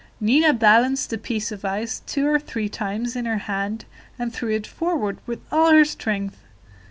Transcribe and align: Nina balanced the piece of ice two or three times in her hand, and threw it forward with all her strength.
Nina 0.19 0.51
balanced 0.51 1.11
the 1.11 1.19
piece 1.19 1.51
of 1.51 1.63
ice 1.63 1.99
two 2.07 2.25
or 2.25 2.39
three 2.39 2.67
times 2.67 3.15
in 3.15 3.25
her 3.25 3.37
hand, 3.37 3.85
and 4.17 4.33
threw 4.33 4.49
it 4.49 4.65
forward 4.65 5.19
with 5.27 5.41
all 5.51 5.69
her 5.73 5.85
strength. 5.85 6.39